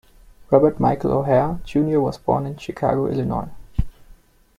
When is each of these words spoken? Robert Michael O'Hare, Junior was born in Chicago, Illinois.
Robert 0.49 0.79
Michael 0.79 1.11
O'Hare, 1.13 1.59
Junior 1.63 2.01
was 2.01 2.17
born 2.17 2.47
in 2.47 2.57
Chicago, 2.57 3.05
Illinois. 3.05 3.49